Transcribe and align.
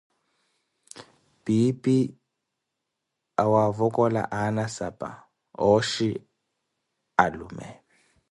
Piipi 1.43 1.95
awavokola 3.43 4.21
aana 4.39 4.63
sapa, 4.77 5.09
ooxhi 5.69 6.09
alume. 7.23 7.67